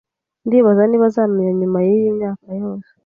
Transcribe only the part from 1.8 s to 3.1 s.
yiyi myaka yose